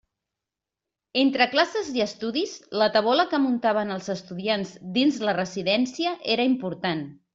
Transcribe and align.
Entre 1.23 1.47
classes 1.51 1.91
i 1.97 2.01
estudis, 2.05 2.55
la 2.83 2.87
tabola 2.95 3.25
que 3.35 3.41
muntàvem 3.43 3.93
els 3.97 4.09
estudiants 4.17 4.73
dins 4.97 5.21
la 5.29 5.37
residència 5.41 6.17
era 6.39 6.49
important. 6.55 7.05